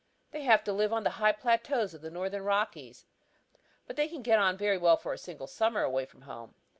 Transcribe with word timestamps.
They 0.31 0.41
have 0.41 0.63
to 0.63 0.73
live 0.73 0.91
on 0.91 1.03
the 1.03 1.19
high 1.21 1.31
plateaus 1.31 1.93
of 1.93 2.01
the 2.01 2.09
northern 2.09 2.41
Rockies, 2.43 3.05
but 3.85 3.97
they 3.97 4.07
can 4.07 4.23
get 4.23 4.39
on 4.39 4.57
very 4.57 4.79
well 4.79 4.97
for 4.97 5.13
a 5.13 5.15
single 5.19 5.45
summer 5.45 5.83
away 5.83 6.07
from 6.07 6.21
home. 6.23 6.55